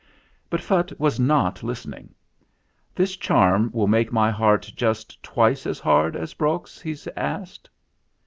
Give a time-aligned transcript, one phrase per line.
[0.49, 2.15] But Phutt was not listening.
[2.95, 7.69] "This charm will make my heart just twice as hard as Brok's?" he asked.